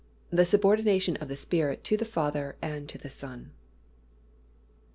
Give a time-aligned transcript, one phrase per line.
[0.31, 3.51] THE SUBORDINATION OF THE SPIRIT TO THE FATHER AND TO THE SON.